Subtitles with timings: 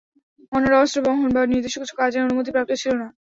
[0.51, 3.07] অন্যরা অস্ত্র বহন বা নির্দিষ্ট কিছু কাজের অনুমতিপ্রাপ্ত ছিল না।